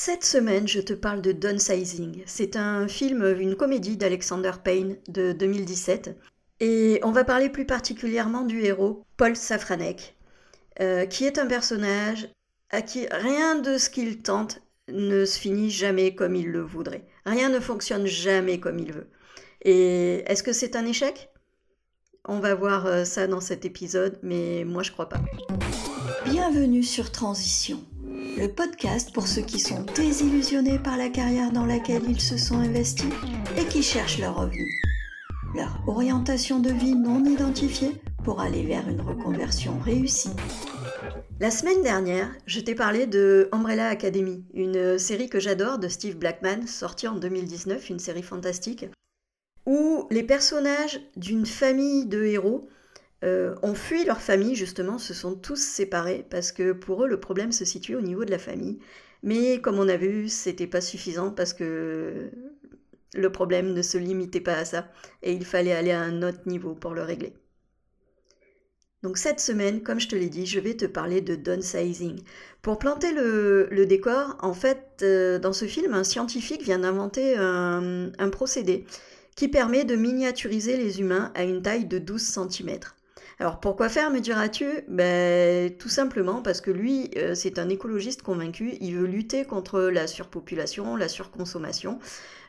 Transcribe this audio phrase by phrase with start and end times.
[0.00, 2.22] Cette semaine, je te parle de Downsizing.
[2.24, 6.16] C'est un film, une comédie d'Alexander Payne de 2017.
[6.60, 10.16] Et on va parler plus particulièrement du héros, Paul Safranek,
[10.80, 12.28] euh, qui est un personnage
[12.70, 17.04] à qui rien de ce qu'il tente ne se finit jamais comme il le voudrait.
[17.26, 19.08] Rien ne fonctionne jamais comme il veut.
[19.62, 21.28] Et est-ce que c'est un échec?
[22.24, 25.20] On va voir euh, ça dans cet épisode, mais moi je crois pas.
[26.24, 27.80] Bienvenue sur Transition
[28.18, 32.58] le podcast pour ceux qui sont désillusionnés par la carrière dans laquelle ils se sont
[32.58, 33.10] investis
[33.56, 34.68] et qui cherchent leur revenu.
[35.54, 37.92] Leur orientation de vie non identifiée
[38.24, 40.32] pour aller vers une reconversion réussie.
[41.40, 46.16] La semaine dernière, je t'ai parlé de Umbrella Academy, une série que j'adore de Steve
[46.16, 48.86] Blackman, sortie en 2019, une série fantastique,
[49.64, 52.68] où les personnages d'une famille de héros
[53.24, 57.20] euh, ont fui leur famille, justement, se sont tous séparés parce que pour eux, le
[57.20, 58.78] problème se situe au niveau de la famille.
[59.22, 62.30] Mais comme on a vu, c'était pas suffisant parce que
[63.14, 64.88] le problème ne se limitait pas à ça
[65.22, 67.34] et il fallait aller à un autre niveau pour le régler.
[69.02, 72.20] Donc cette semaine, comme je te l'ai dit, je vais te parler de downsizing.
[72.62, 78.30] Pour planter le, décor, en fait, euh, dans ce film, un scientifique vient d'inventer un
[78.30, 78.86] procédé
[79.36, 82.80] qui permet de miniaturiser les humains à une taille de 12 cm.
[83.40, 84.66] Alors pourquoi faire, me diras-tu?
[84.88, 89.80] Ben, Tout simplement parce que lui, euh, c'est un écologiste convaincu, il veut lutter contre
[89.80, 91.98] la surpopulation, la surconsommation.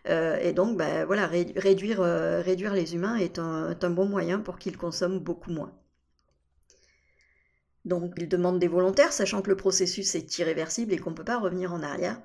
[0.09, 4.39] Euh, et donc, ben, voilà, réduire, euh, réduire les humains est un, un bon moyen
[4.39, 5.73] pour qu'ils consomment beaucoup moins.
[7.83, 11.25] Donc il demande des volontaires, sachant que le processus est irréversible et qu'on ne peut
[11.25, 12.21] pas revenir en arrière.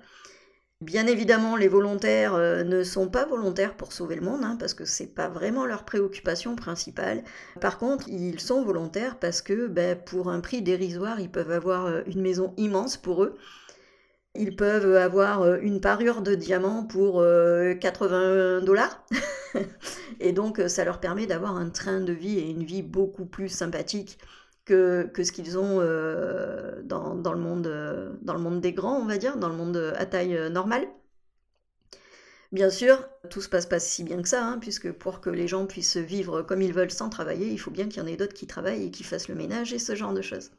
[0.85, 4.75] Bien évidemment, les volontaires euh, ne sont pas volontaires pour sauver le monde, hein, parce
[4.75, 7.25] que c'est pas vraiment leur préoccupation principale.
[7.59, 11.87] Par contre, ils sont volontaires parce que ben, pour un prix dérisoire, ils peuvent avoir
[11.87, 13.39] euh, une maison immense pour eux.
[14.35, 17.25] Ils peuvent avoir euh, une parure de diamants pour
[17.81, 19.07] 80 dollars.
[20.21, 23.49] et donc, ça leur permet d'avoir un train de vie et une vie beaucoup plus
[23.49, 24.19] sympathique
[24.65, 29.05] que, ce qu'ils ont euh, dans, le monde, euh, dans le monde des grands, on
[29.05, 30.87] va dire, dans le monde à taille euh, normale.
[32.53, 35.49] Bien sûr, tout se passe pas si bien que ça, hein, puisque pour que les
[35.49, 38.17] gens puissent vivre comme ils veulent sans travailler, il faut bien qu'il y en ait
[38.17, 40.53] d'autres qui travaillent et qui fassent le ménage et ce genre de choses.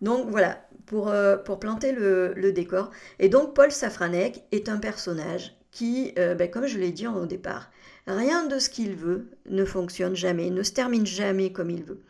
[0.00, 1.12] Donc voilà, pour,
[1.44, 2.90] pour planter le, décor.
[3.20, 7.70] Et donc Paul Safranek est un personnage qui, ben, comme je l'ai dit au départ,
[8.08, 12.02] rien de ce qu'il veut ne fonctionne jamais, ne se termine jamais comme il veut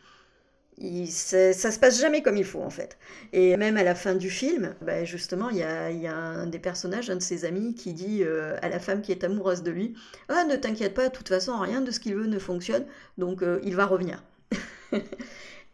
[1.07, 2.97] ça se passe jamais comme il faut en fait.
[3.33, 7.09] Et même à la fin du film, bah, justement, il y a, un des personnages,
[7.09, 9.95] un de ses amis, qui dit euh, à la femme qui est amoureuse de lui
[10.29, 12.85] Ah, ne t'inquiète pas, de toute façon, rien de ce qu'il veut ne fonctionne,
[13.17, 14.23] donc euh, il va revenir.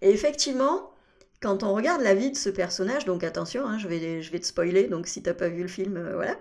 [0.01, 0.91] Et effectivement,
[1.41, 4.87] quand on regarde la vie de ce personnage, donc attention, hein, je, vais, te spoiler,
[4.87, 6.37] donc si t'as pas vu le film, euh, voilà.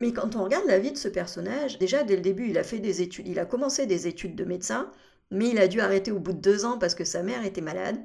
[0.00, 2.64] Mais quand on regarde la vie de ce personnage, déjà dès le début, il a
[2.64, 4.90] fait des études, il a commencé des études de médecin,
[5.32, 7.60] mais il a dû arrêter au bout de deux ans parce que sa mère était
[7.60, 7.98] malade.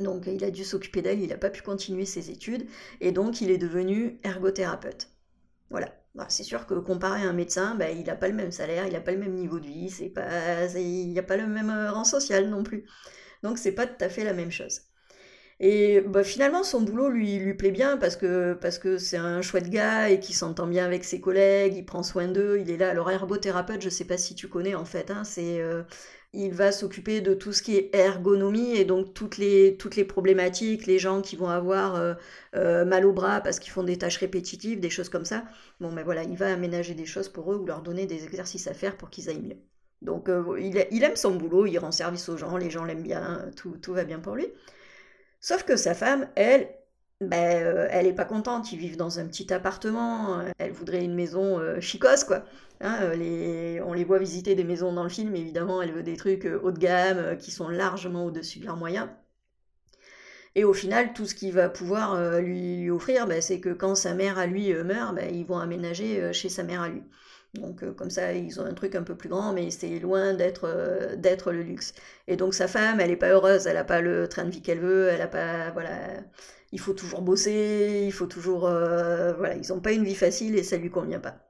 [0.00, 2.66] Donc il a dû s'occuper d'elle, il n'a pas pu continuer ses études,
[3.00, 5.08] et donc il est devenu ergothérapeute.
[5.70, 5.92] Voilà.
[6.28, 8.92] c'est sûr que comparé à un médecin, bah, il n'a pas le même salaire, il
[8.92, 11.90] n'a pas le même niveau de vie, pas, il n'y a pas le même euh,
[11.92, 12.86] rang social non plus.
[13.42, 14.82] Donc c'est pas tout à fait la même chose.
[15.60, 18.56] Et bah, finalement, son boulot lui, plaît bien parce que
[18.98, 22.58] c'est un chouette gars et qui s'entend bien avec ses collègues, il prend soin d'eux,
[22.60, 22.90] il est là.
[22.90, 25.82] Alors ergothérapeute, je sais pas si tu connais en fait, hein, c'est euh,
[26.32, 30.98] il va s'occuper de tout ce qui est ergonomie et donc toutes les, problématiques, les
[30.98, 32.14] gens qui vont avoir euh,
[32.54, 35.44] euh, mal au bras parce qu'ils font des tâches répétitives, des choses comme ça.
[35.80, 38.66] Bon, mais voilà, il va aménager des choses pour eux ou leur donner des exercices
[38.66, 39.58] à faire pour qu'ils aillent mieux.
[40.02, 43.50] Donc euh, il, aime son boulot, il rend service aux gens, les gens l'aiment bien,
[43.56, 44.46] tout va bien pour lui.
[45.40, 46.68] Sauf que sa femme, elle,
[47.20, 51.60] ben, elle n'est pas contente, ils vivent dans un petit appartement, elle voudrait une maison
[51.80, 52.44] chicose, quoi.
[52.80, 56.16] Hein, euh, on les voit visiter des maisons dans le film, évidemment, elle veut des
[56.16, 59.08] trucs euh, haut de gamme, euh, qui sont largement au-dessus de leurs moyens.
[60.54, 64.14] Et au final, tout ce qu'il va pouvoir lui, offrir, bah, c'est que quand sa
[64.14, 67.02] mère à lui meurt, bah, ils vont aménager chez sa mère à lui.
[67.54, 71.52] Donc comme ça, ils ont un truc un peu plus grand, mais c'est loin d'être
[71.52, 71.94] le luxe.
[72.26, 74.62] Et donc sa femme, elle n'est pas heureuse, elle n'a pas le train de vie
[74.62, 75.90] qu'elle veut, elle a pas, voilà,
[76.72, 80.62] il faut toujours bosser, il faut toujours, voilà, ils n'ont pas une vie facile et
[80.62, 81.48] ça lui convient pas.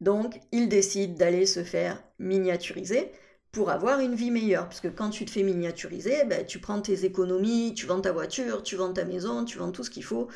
[0.00, 3.10] Donc, il décide d'aller se faire miniaturiser
[3.52, 4.64] pour avoir une vie meilleure.
[4.64, 8.12] Parce que quand tu te fais miniaturiser, ben, tu prends tes économies, tu vends ta
[8.12, 10.28] voiture, tu vends ta maison, tu vends tout ce qu'il faut.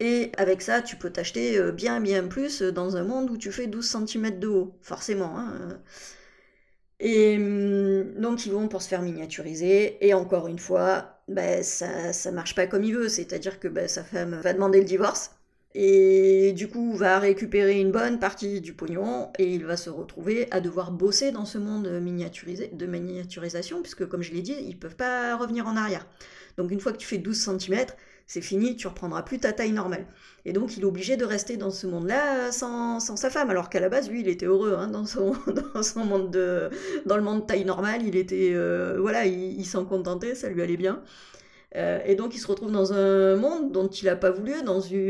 [0.00, 3.52] Et avec ça, tu peux t'acheter euh, bien, bien plus dans un monde où tu
[3.52, 5.38] fais 12 cm de haut, forcément.
[5.38, 5.80] Hein.
[7.00, 10.06] Et hum, donc, ils vont pour se faire miniaturiser.
[10.06, 13.08] Et encore une fois, ben, ça ne marche pas comme il veut.
[13.08, 15.30] C'est-à-dire que ben, sa femme va demander le divorce.
[15.74, 20.48] Et du coup va récupérer une bonne partie du pognon et il va se retrouver
[20.50, 24.76] à devoir bosser dans ce monde miniaturisé, de miniaturisation, puisque comme je l'ai dit, ils
[24.76, 26.08] peuvent pas revenir en arrière.
[26.56, 27.86] Donc une fois que tu fais 12 cm,
[28.30, 30.06] c'est fini, tu reprendras plus ta taille normale.
[30.44, 33.80] Et donc il est obligé de rester dans ce monde-là sans, sa femme, alors qu'à
[33.80, 35.34] la base, lui, il était heureux hein, dans, son,
[35.96, 36.70] monde de,
[37.06, 40.76] dans le monde taille normale, il était, euh, voilà, il, s'en contentait, ça lui allait
[40.76, 41.02] bien.
[41.74, 44.54] Euh, et donc il se retrouve dans un monde dont il n'a pas voulu,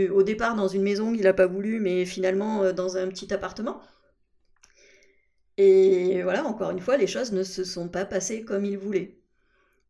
[0.09, 3.35] au départ dans une maison qu'il n'a pas voulu, mais finalement euh, dans un petit
[3.35, 3.83] appartement.
[5.59, 9.20] Et voilà, encore une fois, les choses ne se sont pas passées comme il voulait.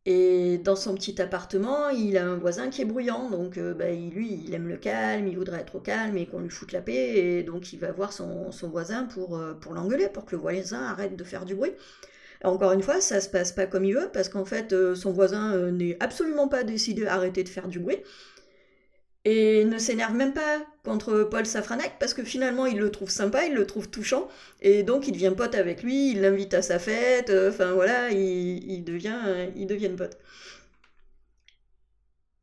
[0.07, 3.91] Et dans son petit appartement, il a un voisin qui est bruyant, donc euh, bah,
[3.91, 6.81] lui, il aime le calme, il voudrait être au calme et qu'on lui foute la
[6.81, 10.41] paix, et donc il va voir son, voisin pour, euh, pour l'engueuler, pour que le
[10.41, 11.73] voisin arrête de faire du bruit.
[12.43, 15.13] Encore une fois, ça se passe pas comme il veut, parce qu'en fait, euh, son
[15.13, 17.99] voisin n'est absolument pas décidé à arrêter de faire du bruit
[19.25, 23.45] et ne s'énerve même pas contre Paul Safranak parce que finalement il le trouve sympa,
[23.47, 24.29] il le trouve touchant
[24.61, 28.11] et donc il devient pote avec lui, il l'invite à sa fête, euh, enfin voilà,
[28.11, 30.19] il, devient, ils deviennent potes.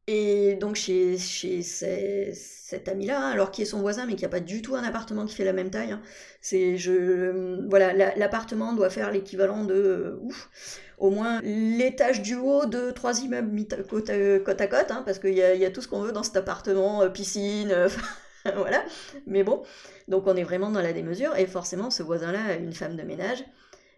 [0.10, 4.62] Et donc chez, cet ami-là, alors qui est son voisin, mais qui n'a pas du
[4.62, 6.01] tout un appartement qui fait la même taille, hein,
[6.40, 10.50] c'est je voilà l'appartement doit faire l'équivalent de euh, ouf
[10.98, 15.38] au moins l'étage du haut de trois immeubles côte, à côte, hein, parce qu'il y,
[15.38, 17.90] y a, tout ce qu'on veut dans cet appartement, euh, piscine, euh,
[18.56, 18.84] voilà.
[19.26, 19.64] Mais bon,
[20.08, 23.04] donc on est vraiment dans la démesure, et forcément ce voisin-là a une femme de
[23.04, 23.44] ménage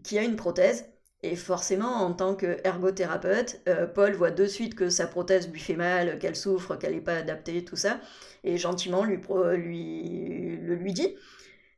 [0.04, 0.86] qui a une prothèse,
[1.22, 5.76] et forcément, en tant qu'ergothérapeute, euh, Paul voit de suite que sa prothèse lui fait
[5.76, 8.00] mal, qu'elle souffre, qu'elle n'est pas adaptée, tout ça,
[8.46, 9.20] et gentiment lui,
[9.58, 11.16] lui, le lui dit.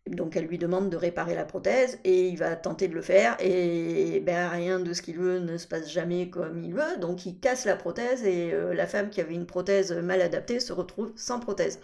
[0.08, 3.38] Donc elle lui demande de réparer la prothèse et il va tenter de le faire
[3.40, 6.98] et ben, rien de ce qu'il veut ne se passe jamais comme il veut.
[7.00, 10.60] Donc il casse la prothèse et euh, la femme qui avait une prothèse mal adaptée
[10.60, 11.80] se retrouve sans prothèse.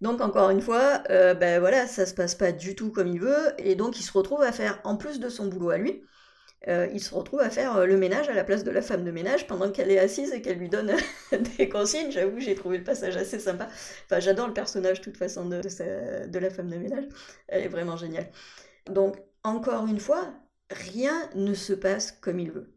[0.00, 3.20] Donc encore une fois, euh, ben voilà, ça se passe pas du tout comme il
[3.20, 6.02] veut et donc il se retrouve à faire en plus de son boulot à lui,
[6.68, 9.04] euh, il se retrouve à faire euh, le ménage à la place de la femme
[9.04, 10.92] de ménage pendant qu'elle est assise et qu'elle lui donne
[11.58, 12.10] des consignes.
[12.10, 13.68] J'avoue, j'ai trouvé le passage assez sympa.
[14.06, 15.60] Enfin, j'adore le personnage, de toute façon, de,
[16.38, 17.04] la femme de ménage.
[17.46, 18.28] Elle est vraiment géniale.
[18.86, 20.34] Donc, encore une fois,
[20.70, 22.74] rien ne se passe comme il veut.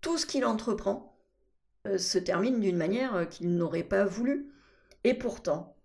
[0.00, 1.16] Tout ce qu'il entreprend
[1.86, 4.52] euh, se termine d'une manière qu'il n'aurait pas voulu.
[5.04, 5.76] Et pourtant,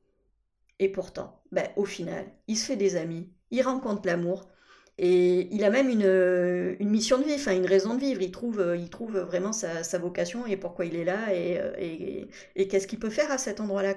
[0.79, 4.49] et pourtant, ben, au final, il se fait des amis, il rencontre l'amour,
[4.97, 8.21] et il a même une, mission de vie, enfin une raison de vivre.
[8.21, 12.87] Il trouve, il trouve vraiment sa, vocation et pourquoi il est là et, et, qu'est-ce
[12.87, 13.95] qu'il peut faire à cet endroit-là.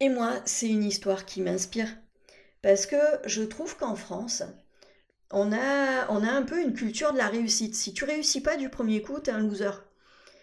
[0.00, 1.88] Et moi, c'est une histoire qui m'inspire.
[2.62, 2.96] Parce que
[3.26, 4.42] je trouve qu'en France,
[5.30, 7.74] on a, on a un peu une culture de la réussite.
[7.74, 9.70] Si tu réussis pas du premier coup, tu es un loser.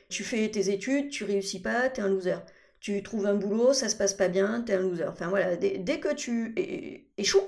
[0.09, 2.37] Tu fais tes études, tu réussis pas, tu es un loser.
[2.81, 5.05] Tu trouves un boulot, ça se passe pas bien, tu es un loser.
[5.07, 6.55] Enfin voilà, dès, que tu
[7.17, 7.47] échoues,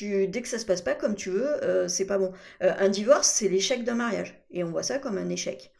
[0.00, 2.32] dès que ça se passe pas comme tu veux, euh, c'est pas bon.
[2.62, 5.72] Euh, un divorce, c'est l'échec d'un mariage, et on voit ça comme un échec.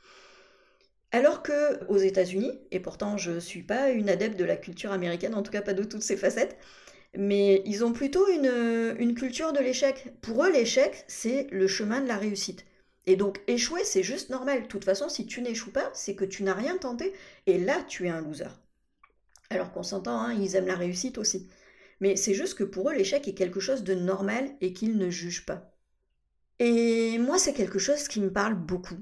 [1.12, 5.34] Alors que aux États-Unis, et pourtant je suis pas une adepte de la culture américaine,
[5.34, 6.56] en tout cas pas de toutes ses facettes,
[7.14, 10.12] mais ils ont plutôt une culture de l'échec.
[10.22, 12.64] Pour eux, l'échec, c'est le chemin de la réussite.
[13.06, 14.62] Et donc échouer, c'est juste normal.
[14.62, 17.12] De toute façon, si tu n'échoues pas, c'est que tu n'as rien tenté,
[17.46, 18.50] et là, tu es un loser.
[19.50, 21.48] Alors qu'on s'entend, hein, ils aiment la réussite aussi
[22.00, 25.10] mais c'est juste que pour eux, l'échec est quelque chose de normal et qu'ils ne
[25.10, 25.72] jugent pas.
[26.58, 28.96] Et moi, c'est quelque chose qui me parle beaucoup.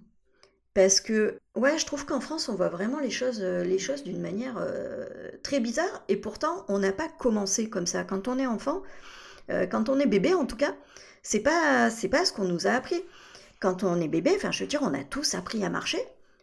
[0.74, 4.02] Parce que, ouais, je trouve qu'en France, on voit vraiment les choses, euh, les choses
[4.02, 5.06] d'une manière euh,
[5.42, 6.04] très bizarre.
[6.08, 8.02] Et pourtant, on n'a pas commencé comme ça.
[8.04, 8.82] Quand on est enfant,
[9.50, 10.74] euh, quand on est bébé en tout cas,
[11.22, 13.02] c'est pas, pas ce qu'on nous a appris.
[13.64, 15.96] Quand on est bébé, enfin, je veux dire, on a tous appris à marcher.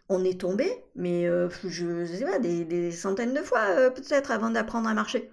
[0.09, 1.27] On est tombé, mais
[1.63, 5.29] je, sais pas, des centaines de fois peut-être avant d'apprendre à marcher.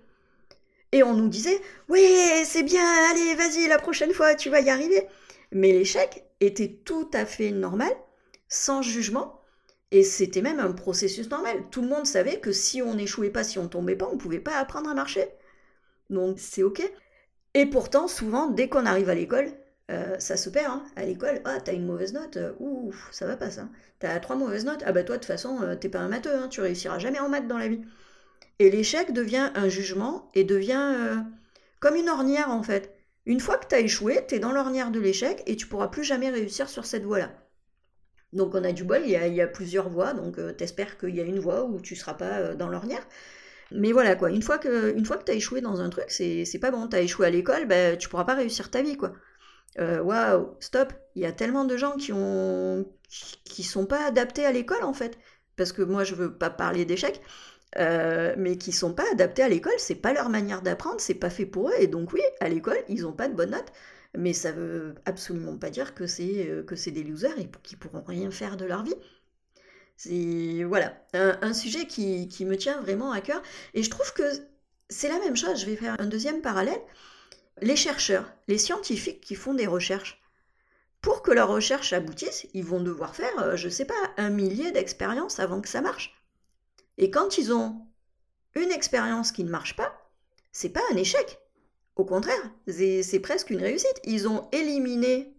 [0.92, 2.04] Et on nous disait Oui,
[2.45, 5.07] c'est bien, allez, vas-y, la prochaine fois, tu vas y arriver.
[5.50, 7.95] Mais l'échec était tout à fait normal,
[8.49, 9.40] sans jugement,
[9.90, 11.64] et c'était même un processus normal.
[11.71, 14.21] Tout le monde savait que si on n'échouait pas, si on tombait pas, on ne
[14.21, 15.26] pouvait pas apprendre à marcher.
[16.11, 16.83] Donc c'est ok.
[17.54, 19.50] Et pourtant, souvent, dès qu'on arrive à l'école,
[19.90, 20.71] euh, ça se perd.
[20.71, 20.83] Hein.
[20.97, 23.68] À l'école, ah, t'as une mauvaise note, ouf, ça va pas ça.
[23.99, 26.35] T'as trois mauvaises notes, ah bah toi, de toute façon, euh, t'es pas un matheux,
[26.35, 27.80] hein, tu réussiras jamais en maths dans la vie.
[28.59, 31.16] Et l'échec devient un jugement et devient euh,
[31.80, 32.95] comme une ornière en fait.
[33.25, 35.88] Une fois que tu as échoué, tu es dans l'ornière de l'échec et tu pourras
[35.88, 37.30] plus jamais réussir sur cette voie-là.
[38.33, 41.25] Donc on a du bol, il y a, plusieurs voies, donc t'espères qu'il y a
[41.25, 43.07] une voie où tu seras pas dans l'ornière.
[43.71, 46.07] Mais voilà quoi, une fois que, une fois que tu as échoué dans un truc,
[46.09, 46.88] c'est, pas bon.
[46.88, 49.12] Tu as échoué à l'école, ben, tu pourras pas réussir ta vie quoi.
[49.76, 54.52] Waouh, stop, il y a tellement de gens qui ont qui sont pas adaptés à
[54.52, 55.18] l'école en fait.
[55.56, 57.20] Parce que moi je veux pas parler d'échec,
[57.76, 61.30] euh, mais qui sont pas adaptés à l'école, c'est pas leur manière d'apprendre, c'est pas
[61.30, 63.72] fait pour eux, et donc oui, à l'école, ils ont pas de bonnes notes,
[64.16, 67.76] mais ça veut absolument pas dire que c'est euh, que c'est des losers et qui
[67.76, 68.94] pourront rien faire de leur vie.
[69.96, 73.42] C'est voilà un, sujet qui, qui, me tient vraiment à cœur,
[73.75, 74.22] et je trouve que
[74.88, 75.60] c'est la même chose.
[75.60, 76.80] Je vais faire un deuxième parallèle.
[77.62, 80.22] Les chercheurs, les scientifiques qui font des recherches,
[81.00, 84.72] pour que leurs recherches aboutissent, ils vont devoir faire, euh, je sais pas, un millier
[84.72, 86.20] d'expériences avant que ça marche.
[86.96, 87.86] Et quand ils ont
[88.54, 90.10] une expérience qui ne marche pas,
[90.52, 91.38] c'est pas un échec.
[91.96, 94.00] Au contraire, c'est presque une réussite.
[94.04, 95.34] Ils ont éliminé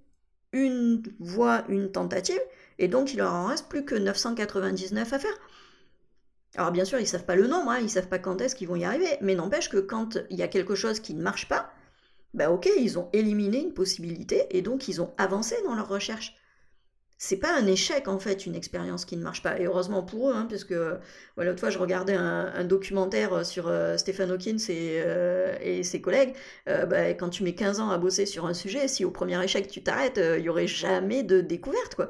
[0.51, 2.41] une voie, une tentative,
[2.79, 5.37] et donc il leur en reste plus que 999 à faire.
[6.55, 8.67] Alors bien sûr, ils savent pas le nombre, hein, ils savent pas quand est-ce qu'ils
[8.67, 11.47] vont y arriver, mais n'empêche que quand il y a quelque chose qui ne marche
[11.47, 11.71] pas,
[12.33, 16.35] bah ok, ils ont éliminé une possibilité et donc ils ont avancé dans leur recherche.
[17.21, 19.59] C'est pas un échec en fait une expérience qui ne marche pas.
[19.59, 20.99] Et heureusement pour eux hein, parce que
[21.35, 26.01] voilà l'autre fois je regardais un, documentaire sur euh, Stephen Hawking et, euh, et ses
[26.01, 26.33] collègues.
[26.69, 29.43] Euh, bah, quand tu mets 15 ans à bosser sur un sujet si au premier
[29.43, 32.09] échec tu t'arrêtes il y aurait jamais de découverte quoi.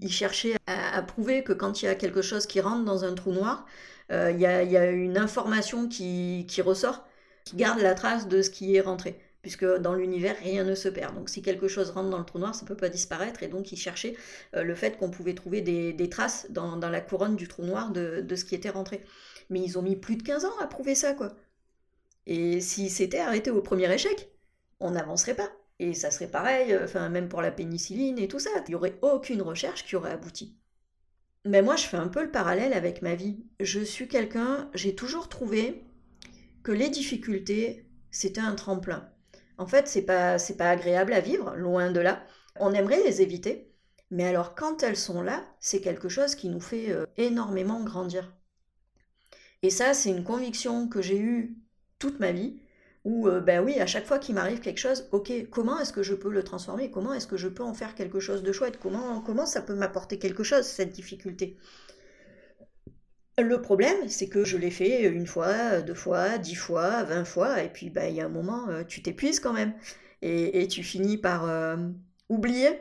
[0.00, 3.14] Ils cherchaient à, prouver que quand il y a quelque chose qui rentre dans un
[3.14, 3.66] trou noir
[4.10, 7.04] il y a, une information qui, qui ressort
[7.44, 10.90] qui garde la trace de ce qui est rentré puisque dans l'univers, rien ne se
[10.90, 11.14] perd.
[11.14, 13.48] Donc si quelque chose rentre dans le trou noir, ça ne peut pas disparaître, et
[13.48, 14.14] donc ils cherchaient
[14.54, 18.36] euh, le fait qu'on pouvait trouver des, traces dans, la couronne du trou noir de,
[18.36, 19.02] ce qui était rentré.
[19.48, 21.34] Mais ils ont mis plus de 15 ans à prouver ça, quoi.
[22.26, 24.28] Et si c'était arrêté au premier échec,
[24.80, 25.50] on n'avancerait pas.
[25.78, 28.74] Et ça serait pareil, euh, enfin même pour la pénicilline et tout ça, il n'y
[28.74, 30.58] aurait aucune recherche qui aurait abouti.
[31.46, 33.38] Mais moi, je fais un peu le parallèle avec ma vie.
[33.60, 35.84] Je suis quelqu'un, j'ai toujours trouvé
[36.62, 39.08] que les difficultés, c'était un tremplin.
[39.58, 42.24] En fait, c'est pas pas agréable à vivre, loin de là.
[42.56, 43.72] On aimerait les éviter,
[44.10, 48.32] mais alors quand elles sont là, c'est quelque chose qui nous fait euh, énormément grandir.
[49.62, 51.56] Et ça, c'est une conviction que j'ai eue
[51.98, 52.60] toute ma vie,
[53.04, 56.02] où euh, ben oui, à chaque fois qu'il m'arrive quelque chose, ok, comment est-ce que
[56.02, 56.90] je peux le transformer?
[56.90, 58.78] Comment est-ce que je peux en faire quelque chose de chouette?
[58.80, 61.56] Comment comment ça peut m'apporter quelque chose cette difficulté?
[63.42, 67.62] Le problème, c'est que je l'ai fait une fois, deux fois, dix fois, vingt fois,
[67.62, 69.74] et puis bah, il y a un moment, euh, tu t'épuises quand même.
[70.22, 71.76] Et, tu finis par euh,
[72.28, 72.80] oublier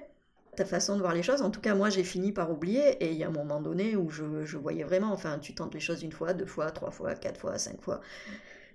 [0.55, 1.43] ta façon de voir les choses.
[1.43, 3.95] En tout cas, moi, j'ai fini par oublier, et il y a un moment donné
[3.95, 7.13] où je, voyais vraiment, enfin, tu tentes les choses une fois, deux fois, trois fois,
[7.13, 8.01] quatre fois, cinq fois.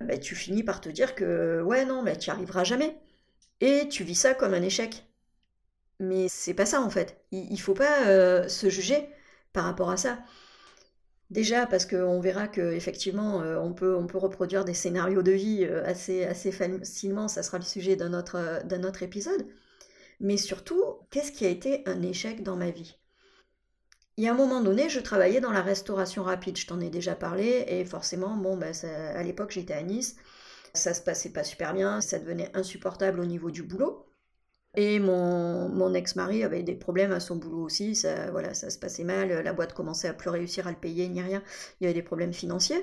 [0.01, 2.97] Bah, tu finis par te dire que, ouais, non, mais tu n'y arriveras jamais.
[3.61, 5.05] Et tu vis ça comme un échec.
[6.01, 7.25] Mais c'est pas ça, en fait.
[7.33, 9.09] Il, ne faut pas euh, se juger
[9.53, 10.19] par rapport à ça.
[11.33, 16.53] Déjà parce qu'on verra qu'effectivement euh, on, peut, reproduire des scénarios de vie euh, assez,
[16.53, 19.47] facilement, ça sera le sujet d'un autre, d'un autre épisode.
[20.21, 22.99] Mais surtout, qu'est-ce qui a été un échec dans ma vie?
[24.19, 26.91] Il y a un moment donné, je travaillais dans la restauration rapide, je t'en ai
[26.91, 28.73] déjà parlé, et forcément, bon, bah,
[29.15, 30.17] à l'époque j'étais à Nice,
[30.75, 34.12] ça se passait pas super bien, ça devenait insupportable au niveau du boulot.
[34.75, 39.05] Et mon, ex-mari avait des problèmes à son boulot aussi, ça, voilà, ça se passait
[39.05, 41.43] mal, la boîte commençait à plus réussir à le payer ni rien,
[41.81, 42.83] il y avait des problèmes financiers.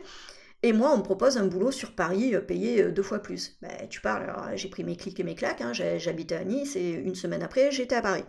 [0.62, 3.58] Et moi, on me propose un boulot sur Paris euh, payé euh, deux fois plus.
[3.62, 6.75] Ben, tu parles, alors j'ai pris mes clics et mes claques, hein, j'habitais à Nice
[6.75, 8.25] et une semaine après, j'étais à Paris.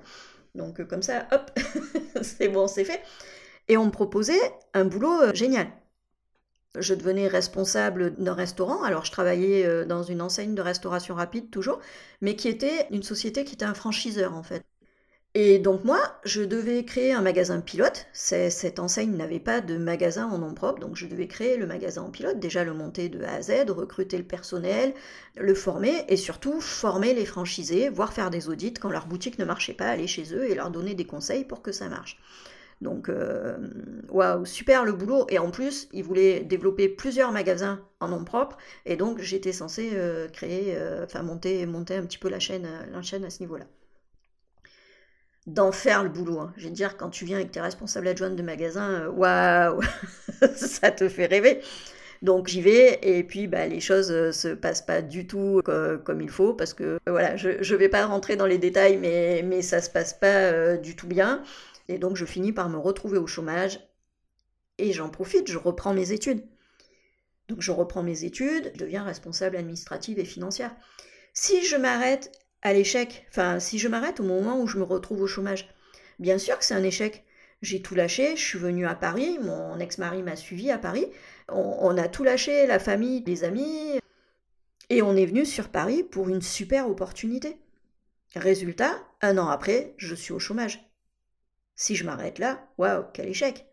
[0.54, 1.50] Donc euh, comme ça, hop,
[2.22, 3.02] c'est bon, c'est fait.
[3.68, 4.40] Et on me proposait
[4.74, 5.66] un boulot génial.
[6.78, 8.82] Je devenais responsable d'un restaurant.
[8.84, 11.80] Alors, je travaillais euh, dans une enseigne de restauration rapide, toujours,
[12.20, 14.64] mais qui était une société qui était un franchiseur, en fait.
[15.34, 18.06] Et donc, moi, je devais créer un magasin pilote.
[18.12, 22.02] Cette enseigne n'avait pas de magasin en nom propre, donc je devais créer le magasin
[22.02, 24.92] en pilote, déjà le monter de A à Z, recruter le personnel,
[25.36, 29.44] le former et surtout former les franchisés, voire faire des audits quand leur boutique ne
[29.44, 32.18] marchait pas, aller chez eux et leur donner des conseils pour que ça marche.
[32.80, 33.58] Donc, euh,
[34.08, 35.26] waouh, super le boulot.
[35.28, 38.56] Et en plus, ils voulaient développer plusieurs magasins en nom propre.
[38.86, 42.66] Et donc, j'étais censée euh, créer, euh, enfin, monter, monter un petit peu la chaîne,
[42.66, 43.66] à ce niveau-là.
[45.46, 46.38] D'en faire le boulot.
[46.40, 46.52] Hein.
[46.56, 49.80] Je veux dire, quand tu viens avec tes responsables adjoints de magasin, waouh,
[50.54, 51.60] ça te fait rêver.
[52.22, 55.62] Donc j'y vais et puis bah, les choses se passent pas du tout
[56.04, 59.42] comme il faut parce que voilà, je ne vais pas rentrer dans les détails mais,
[59.42, 61.42] mais ça se passe pas du tout bien.
[61.90, 63.80] Et donc je finis par me retrouver au chômage
[64.78, 66.46] et j'en profite, je reprends mes études.
[67.48, 70.72] Donc je reprends mes études, je deviens responsable administrative et financière.
[71.34, 72.30] Si je m'arrête
[72.62, 75.68] à l'échec, enfin si je m'arrête au moment où je me retrouve au chômage,
[76.20, 77.24] bien sûr que c'est un échec.
[77.60, 81.08] J'ai tout lâché, je suis venue à Paris, mon ex-mari m'a suivi à Paris,
[81.48, 83.98] on, on, a tout lâché, la famille, les amis,
[84.90, 87.58] et on est venu sur Paris pour une super opportunité.
[88.36, 90.89] Résultat, un an après, je suis au chômage.
[91.80, 93.66] Si je m'arrête là, waouh, quel échec.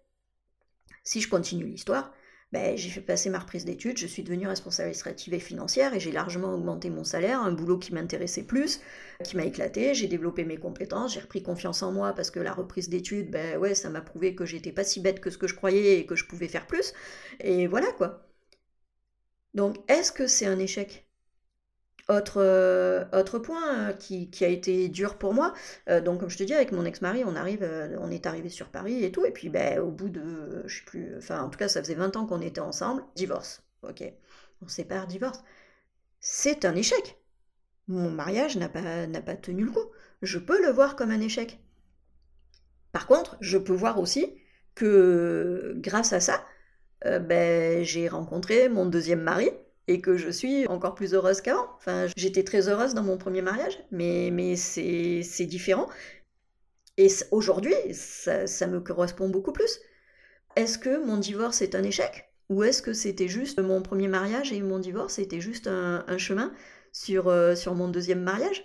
[1.04, 2.14] Si je continue l'histoire,
[2.54, 6.00] ben, j'ai fait passer ma reprise d'études, je suis devenue responsable administrative et financière et
[6.00, 8.80] j'ai largement augmenté mon salaire, un boulot qui m'intéressait plus,
[9.24, 12.54] qui m'a éclaté, j'ai développé mes compétences, j'ai repris confiance en moi parce que la
[12.54, 15.48] reprise d'études, ben ouais, ça m'a prouvé que j'étais pas si bête que ce que
[15.48, 16.94] je croyais et que je pouvais faire plus.
[17.42, 18.30] Et voilà quoi.
[19.54, 21.07] Donc est-ce que c'est un échec?
[22.10, 25.54] Autre, euh, autre point euh, qui, a été dur pour moi,
[25.90, 29.04] euh, donc comme je te dis, avec mon ex-mari, on, on est arrivé sur Paris
[29.04, 31.68] et tout, et puis ben, au bout de, je sais plus, enfin en tout cas
[31.68, 34.04] ça faisait 20 ans qu'on était ensemble, divorce, ok,
[34.62, 35.44] on sépare, divorce.
[36.20, 37.18] C'est un échec.
[37.88, 39.86] Mon mariage n'a pas, pas tenu le coup.
[40.22, 41.60] Je peux le voir comme un échec.
[42.92, 44.34] Par contre, je peux voir aussi
[44.76, 46.44] que grâce à ça,
[47.06, 49.52] ben, j'ai rencontré mon deuxième mari,
[49.88, 51.68] et que je suis encore plus heureuse qu'avant.
[51.78, 55.88] Enfin, j'étais très heureuse dans mon premier mariage, mais, mais c'est différent.
[56.98, 59.80] Et aujourd'hui, ça, me correspond beaucoup plus.
[60.56, 62.30] Est-ce que mon divorce est un échec?
[62.50, 66.54] Ou est-ce que c'était juste mon premier mariage et mon divorce était juste un, chemin
[66.92, 68.64] sur, euh, sur mon deuxième mariage?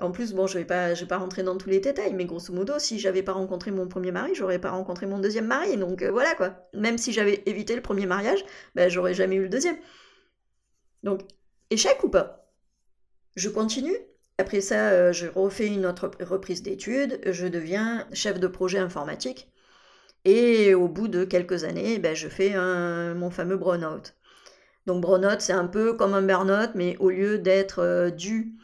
[0.00, 2.52] En plus, bon, je vais pas, vais pas rentrer dans tous les détails, mais grosso
[2.52, 5.76] modo, si j'avais pas rencontré mon premier mari, j'aurais pas rencontré mon deuxième mari.
[5.76, 6.68] Donc euh, voilà quoi.
[6.74, 9.76] Même si j'avais évité le premier mariage, ben, j'aurais jamais eu le deuxième.
[11.02, 11.22] Donc,
[11.70, 12.50] échec ou pas?
[13.36, 13.96] Je continue.
[14.38, 17.20] Après ça, euh, je refais une autre reprise d'études.
[17.26, 19.50] Je deviens chef de projet informatique.
[20.24, 22.54] Et au bout de quelques années, ben, je fais
[23.14, 24.14] mon fameux burn-out.
[24.86, 28.54] Donc burn-out, c'est un peu comme un burn-out, mais au lieu d'être euh, dû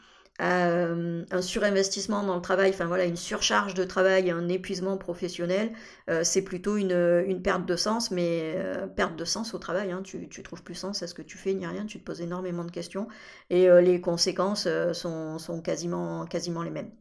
[0.41, 5.71] euh, un surinvestissement dans le travail, enfin voilà, une surcharge de travail, un épuisement professionnel,
[6.09, 10.01] euh, c'est plutôt une, perte de sens, mais euh, perte de sens au travail, hein,
[10.03, 12.19] tu, tu trouves plus sens à ce que tu fais ni rien, tu te poses
[12.21, 13.07] énormément de questions
[13.49, 16.27] et les conséquences sont, quasiment
[16.63, 16.91] les mêmes.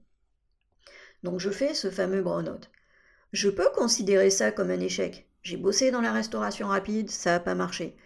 [1.24, 2.70] Donc je fais ce fameux burn-out.
[3.32, 5.28] Je peux considérer ça comme un échec.
[5.42, 7.96] J'ai bossé dans la restauration rapide, ça n'a pas marché.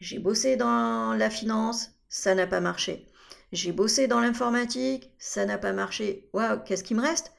[0.00, 3.07] J'ai bossé dans la finance, ça n'a pas marché.
[3.52, 6.28] J'ai bossé dans l'informatique, ça n'a pas marché.
[6.32, 7.32] Waouh, qu'est-ce qui me reste?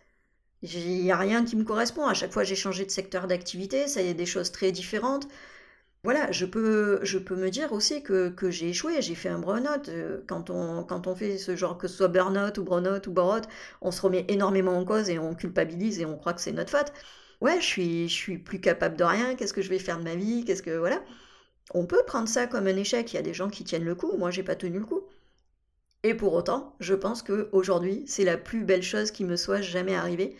[0.63, 2.05] Il n'y a rien qui me correspond.
[2.07, 5.27] À chaque fois, j'ai changé de secteur d'activité, ça y a des choses très différentes.
[6.03, 9.89] Voilà, je peux, je peux me dire aussi que, j'ai échoué, j'ai fait un burn-out.
[9.89, 13.11] Euh, quand on, quand on fait ce genre, que ce soit burn-out ou burn-out ou
[13.11, 13.41] burn
[13.81, 16.71] on se remet énormément en cause et on culpabilise et on croit que c'est notre
[16.71, 16.93] faute.
[17.41, 20.03] Ouais, je suis, je suis plus capable de rien, qu'est-ce que je vais faire de
[20.03, 20.77] ma vie, qu'est-ce que...
[20.77, 21.01] Voilà.
[21.73, 23.95] On peut prendre ça comme un échec, il y a des gens qui tiennent le
[23.95, 25.03] coup, moi j'ai pas tenu le coup.
[26.03, 29.95] Et pour autant, je pense qu'aujourd'hui, c'est la plus belle chose qui me soit jamais
[29.95, 30.35] arrivée.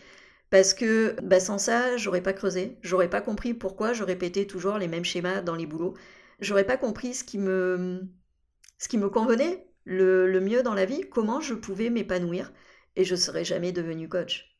[0.50, 4.78] Parce que bah, sans ça, j'aurais pas creusé, j'aurais pas compris pourquoi je répétais toujours
[4.78, 5.94] les mêmes schémas dans les boulots.
[6.40, 8.08] J'aurais pas compris ce qui me,
[8.78, 12.52] ce qui me convenait le, mieux dans la vie, comment je pouvais m'épanouir,
[12.96, 14.56] et je serais jamais devenue coach.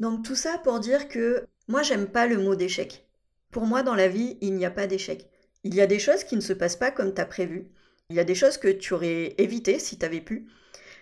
[0.00, 3.06] Donc tout ça pour dire que moi j'aime pas le mot d'échec.
[3.50, 5.28] Pour moi dans la vie, il n'y a pas d'échec.
[5.64, 7.70] Il y a des choses qui ne se passent pas comme tu as prévu.
[8.10, 10.46] Il y a des choses que tu aurais évitées si tu avais pu,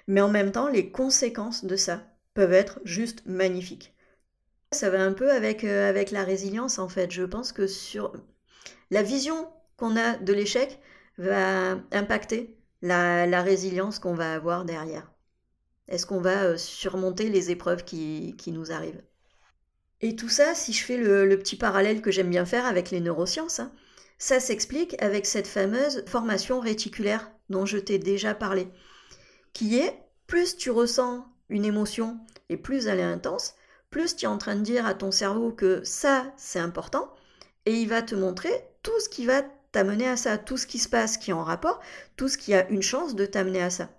[0.06, 2.02] mais en même temps, les conséquences de ça
[2.34, 3.94] peuvent être juste magnifiques.
[4.72, 7.10] Ça va un peu avec, euh, avec la résilience en fait.
[7.10, 8.12] Je pense que sur
[8.90, 10.80] la vision qu'on a de l'échec
[11.18, 15.10] va impacter la, résilience qu'on va avoir derrière.
[15.88, 19.02] Est-ce qu'on va euh, surmonter les épreuves qui, nous arrivent?
[20.00, 23.00] Et tout ça, si je fais le, petit parallèle que j'aime bien faire avec les
[23.00, 23.72] neurosciences, hein,
[24.18, 28.68] ça s'explique avec cette fameuse formation réticulaire dont je t'ai déjà parlé,
[29.52, 33.54] qui est plus tu ressens une émotion et plus elle est intense,
[33.90, 37.12] plus tu es en train de dire à ton cerveau que ça, c'est important,
[37.66, 40.78] et il va te montrer tout ce qui va t'amener à ça, tout ce qui
[40.78, 41.80] se passe qui est en rapport,
[42.16, 43.90] tout ce qui a une chance de t'amener à ça.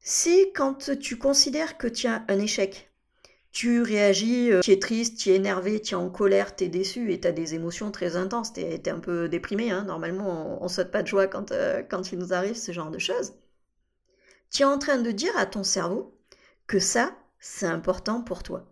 [0.00, 2.89] Si quand tu considères que tu as un échec,
[3.52, 6.68] tu réagis, euh, tu es triste, tu es énervé, tu es en colère, tu es
[6.68, 9.70] déçu et tu as des émotions très intenses, tu es, un peu déprimé.
[9.70, 9.84] Hein.
[9.84, 12.90] Normalement, on, ne saute pas de joie quand, euh, quand il nous arrive ce genre
[12.90, 13.34] de choses.
[14.50, 16.16] Tu es en train de dire à ton cerveau
[16.66, 18.66] que ça, c'est important pour toi.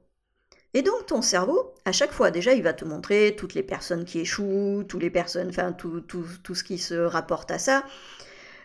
[0.75, 4.05] Et donc ton cerveau, à chaque fois, déjà, il va te montrer toutes les personnes
[4.05, 7.85] qui échouent, toutes les personnes, enfin tout, tout, tout ce qui se rapporte à ça.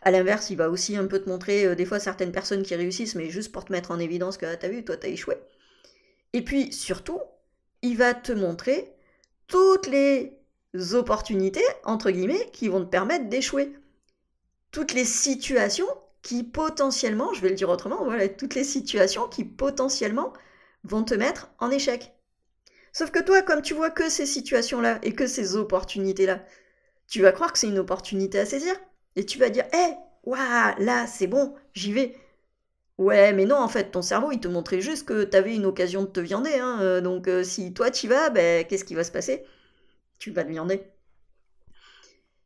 [0.01, 2.75] À l'inverse, il va aussi un peu te montrer euh, des fois certaines personnes qui
[2.75, 5.37] réussissent, mais juste pour te mettre en évidence que ah, t'as vu, toi t'as échoué.
[6.33, 7.19] Et puis surtout,
[7.81, 8.93] il va te montrer
[9.47, 10.39] toutes les
[10.93, 13.73] opportunités, entre guillemets, qui vont te permettre d'échouer.
[14.71, 15.87] Toutes les situations
[16.23, 20.33] qui potentiellement, je vais le dire autrement, voilà, toutes les situations qui potentiellement
[20.83, 22.13] vont te mettre en échec.
[22.93, 26.43] Sauf que toi, comme tu vois que ces situations-là et que ces opportunités-là,
[27.07, 28.73] tu vas croire que c'est une opportunité à saisir.
[29.15, 32.15] Et tu vas dire, hé, hey, waouh, là, c'est bon, j'y vais.
[33.03, 36.03] Ouais, mais non, en fait, ton cerveau, il te montrait juste que t'avais une occasion
[36.03, 36.53] de te viander.
[36.57, 39.43] Hein, euh, donc, euh, si toi, tu vas, ben, qu'est-ce qui va se passer?
[40.19, 40.83] Tu vas te viander.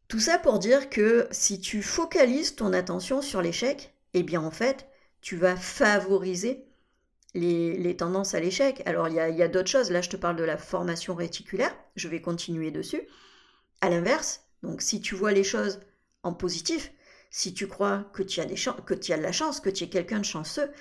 [0.08, 4.52] Tout ça pour dire que si tu focalises ton attention sur l'échec, eh bien en
[4.52, 4.88] fait,
[5.22, 6.65] tu vas favoriser
[7.36, 8.82] les, tendances à l'échec.
[8.86, 12.08] Alors il y a, d'autres choses, là je te parle de la formation réticulaire, je
[12.08, 13.02] vais continuer dessus.
[13.82, 15.82] À l'inverse, donc si tu vois les choses
[16.24, 16.91] en positif,
[17.30, 20.72] si tu crois que tu as, de la chance, que tu es quelqu'un de chanceux,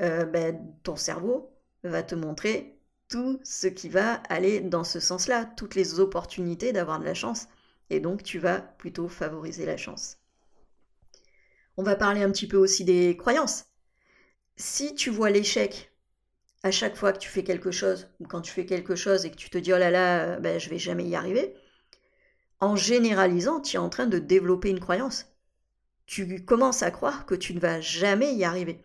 [0.00, 1.52] euh, ben, ton cerveau
[1.84, 6.98] va te montrer tout ce qui va aller dans ce sens-là, toutes les opportunités d'avoir
[6.98, 7.48] de la chance.
[7.90, 10.18] Et donc tu vas plutôt favoriser la chance.
[11.76, 13.66] On va parler un petit peu aussi des croyances.
[14.56, 15.92] Si tu vois l'échec
[16.62, 19.30] à chaque fois que tu fais quelque chose, ou quand tu fais quelque chose et
[19.30, 21.54] que tu te dis oh là là, ben, je vais jamais y arriver,
[22.60, 25.26] en généralisant, tu es en train de développer une croyance.
[26.06, 28.80] Tu commences à croire que tu ne vas jamais y arriver.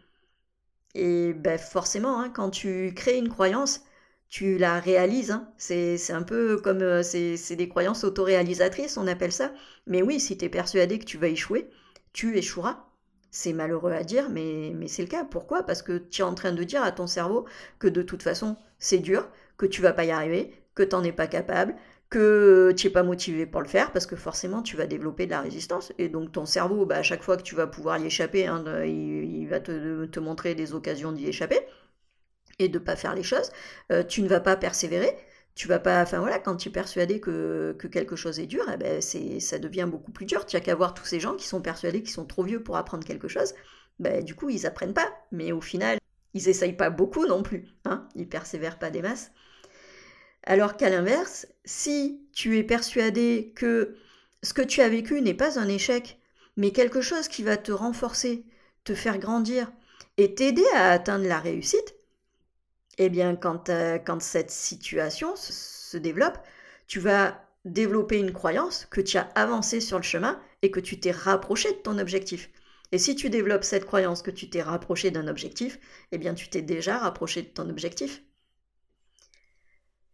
[0.95, 3.83] Et ben forcément, hein, quand tu crées une croyance,
[4.29, 5.31] tu la réalises.
[5.31, 5.51] Hein.
[5.57, 9.53] C'est, un peu comme euh, c'est, des croyances autoréalisatrices, on appelle ça.
[9.87, 11.69] Mais oui, si tu es persuadé que tu vas échouer,
[12.13, 12.85] tu échoueras.
[13.31, 15.23] C'est malheureux à dire, mais, mais c'est le cas.
[15.25, 15.63] Pourquoi?
[15.63, 17.45] Parce que tu es en train de dire à ton cerveau
[17.79, 21.03] que de toute façon, c'est dur, que tu vas pas y arriver, que tu n'en
[21.03, 21.75] es pas capable,
[22.11, 25.31] que tu n'es pas motivé pour le faire, parce que forcément, tu vas développer de
[25.31, 25.93] la résistance.
[25.97, 28.63] Et donc, ton cerveau, bah, à chaque fois que tu vas pouvoir y échapper, hein,
[28.85, 31.59] il, va te, te montrer des occasions d'y échapper
[32.59, 33.49] et de pas faire les choses,
[33.91, 35.15] euh, tu ne vas pas persévérer.
[35.55, 38.77] Tu vas pas, enfin voilà, quand tu es persuadé que, quelque chose est dur, eh
[38.77, 40.45] ben c'est, ça devient beaucoup plus dur.
[40.45, 42.77] Tu as qu'à voir tous ces gens qui sont persuadés qu'ils sont trop vieux pour
[42.77, 43.53] apprendre quelque chose.
[43.99, 45.09] Ben, du coup, ils apprennent pas.
[45.31, 45.99] Mais au final,
[46.33, 47.67] ils essayent pas beaucoup non plus.
[47.85, 49.31] Hein ils persévèrent pas des masses.
[50.43, 53.95] Alors qu'à l'inverse, si tu es persuadé que
[54.43, 56.19] ce que tu as vécu n'est pas un échec,
[56.57, 58.45] mais quelque chose qui va te renforcer,
[58.83, 59.71] te faire grandir
[60.17, 61.95] et t'aider à atteindre la réussite,
[62.97, 63.69] eh bien, quand,
[64.19, 66.37] cette situation se développe,
[66.87, 70.99] tu vas développer une croyance que tu as avancé sur le chemin et que tu
[70.99, 72.49] t'es rapproché de ton objectif.
[72.91, 75.79] Et si tu développes cette croyance que tu t'es rapproché d'un objectif,
[76.11, 78.21] eh bien tu t'es déjà rapproché de ton objectif.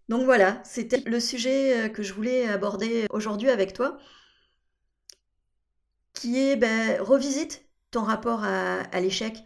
[0.10, 3.98] Donc voilà, c'était le sujet euh, que je voulais aborder aujourd'hui avec toi,
[6.14, 9.44] qui est ben, revisite ton rapport à l'échec.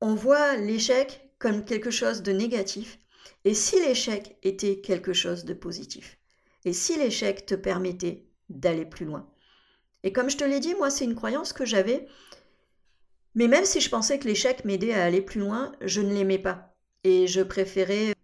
[0.00, 2.98] On voit l'échec comme quelque chose de négatif
[3.44, 6.18] et si l'échec était quelque chose de positif
[6.64, 9.28] et si l'échec te permettait d'aller plus loin.
[10.02, 12.06] Et comme je te l'ai dit, moi c'est une croyance que j'avais,
[13.34, 16.38] mais même si je pensais que l'échec m'aidait à aller plus loin, je ne l'aimais
[16.38, 18.15] pas et je préférais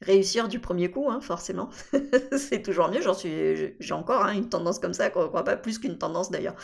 [0.00, 1.70] réussir du premier coup, hein, forcément.
[2.36, 5.78] c'est toujours mieux, j'en suis, j'ai encore hein, une tendance comme ça, crois pas plus
[5.78, 6.56] qu'une tendance d'ailleurs.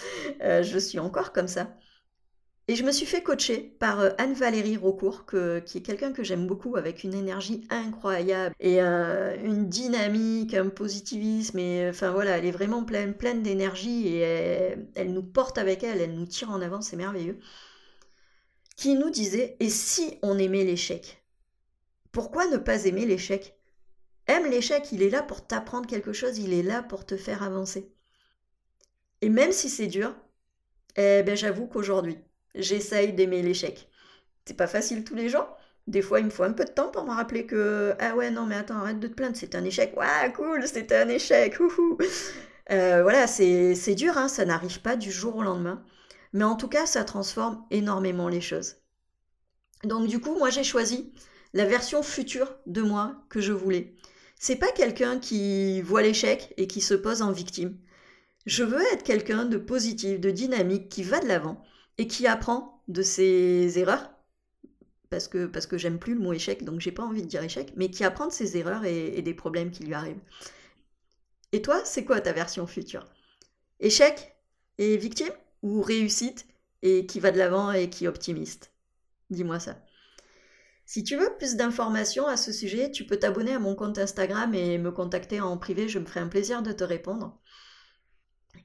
[0.43, 1.75] Euh, je suis encore comme ça.
[2.67, 5.27] Et je me suis fait coacher par euh, Anne-Valérie Raucourt,
[5.67, 10.71] qui est quelqu'un que j'aime beaucoup, avec une énergie incroyable et euh, une dynamique, un
[10.71, 11.59] positivisme.
[11.59, 16.01] Et enfin voilà, elle est vraiment pleine, pleine d'énergie et elle, nous porte avec elle,
[16.01, 17.39] elle nous tire en avant, c'est merveilleux.
[18.77, 21.24] Qui nous disait Et si on aimait l'échec?
[22.15, 23.59] Pourquoi ne pas aimer l'échec?
[24.29, 27.43] Aime l'échec, il est là pour t'apprendre quelque chose, il est là pour te faire
[27.43, 27.93] avancer.
[29.21, 30.15] Et même si c'est dur,
[30.97, 32.17] eh ben j'avoue qu'aujourd'hui,
[32.55, 33.89] j'essaye d'aimer l'échec.
[34.47, 35.57] C'est pas facile tous les jours.
[35.89, 38.31] Des fois, il me faut un peu de temps pour me rappeler que ah ouais
[38.31, 39.97] non mais attends arrête de te plaindre, c'est un échec.
[39.97, 41.59] Ouais cool, c'était un échec.
[42.71, 45.85] Euh, voilà, c'est dur, hein, ça n'arrive pas du jour au lendemain.
[46.33, 48.77] Mais en tout cas, ça transforme énormément les choses.
[49.83, 51.13] Donc du coup, moi j'ai choisi
[51.55, 53.95] la version future de moi que je voulais.
[54.39, 57.79] C'est pas quelqu'un qui voit l'échec et qui se pose en victime.
[58.45, 61.63] Je veux être quelqu'un de positif, de dynamique, qui va de l'avant,
[61.97, 64.11] et qui apprend de ses erreurs,
[65.09, 67.43] parce que, parce que j'aime plus le mot échec, donc j'ai pas envie de dire
[67.43, 70.21] échec, mais qui apprend de ses erreurs et, des problèmes qui lui arrivent.
[71.53, 73.07] Et toi, c'est quoi ta version future?
[73.79, 74.37] Échec
[74.79, 76.47] et victime ou réussite
[76.83, 78.73] et qui va de l'avant et qui optimiste?
[79.31, 79.79] Dis-moi ça.
[80.87, 84.55] Si tu veux plus d'informations à ce sujet, tu peux t'abonner à mon compte Instagram
[84.55, 87.41] et me contacter en privé, je me ferai un plaisir de te répondre.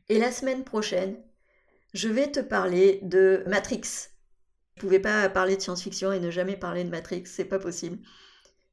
[0.10, 1.18] Et la semaine prochaine,
[1.94, 4.10] je vais te parler de Matrix.
[4.76, 7.60] Je ne pouvais pas parler de science-fiction et ne jamais parler de Matrix, c'est pas
[7.60, 8.00] possible.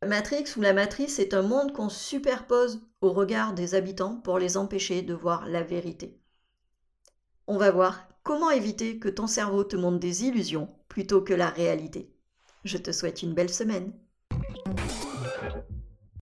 [0.05, 4.57] Matrix ou la matrice est un monde qu'on superpose au regard des habitants pour les
[4.57, 6.21] empêcher de voir la vérité.
[7.47, 11.49] On va voir comment éviter que ton cerveau te montre des illusions plutôt que la
[11.49, 12.16] réalité.
[12.67, 13.93] Je te souhaite une belle semaine.